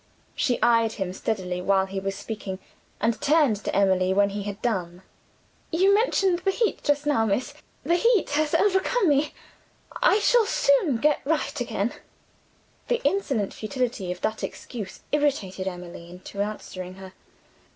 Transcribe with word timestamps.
She 0.33 0.59
eyed 0.63 0.93
him 0.93 1.13
steadily 1.13 1.61
while 1.61 1.85
he 1.85 1.99
was 1.99 2.15
speaking 2.15 2.57
and 2.99 3.21
turned 3.21 3.57
to 3.57 3.75
Emily 3.75 4.15
when 4.15 4.31
he 4.31 4.41
had 4.41 4.59
done. 4.63 5.03
"You 5.71 5.93
mentioned 5.93 6.39
the 6.39 6.49
heat 6.49 6.81
just 6.83 7.05
now, 7.05 7.23
miss. 7.23 7.53
The 7.83 7.97
heat 7.97 8.31
has 8.31 8.55
overcome 8.55 9.09
me; 9.09 9.35
I 10.01 10.17
shall 10.17 10.47
soon 10.47 10.97
get 10.97 11.21
right 11.23 11.61
again." 11.61 11.93
The 12.87 12.99
insolent 13.03 13.53
futility 13.53 14.11
of 14.11 14.21
that 14.21 14.43
excuse 14.43 15.01
irritated 15.11 15.67
Emily 15.67 16.09
into 16.09 16.41
answering 16.41 16.95
her. 16.95 17.13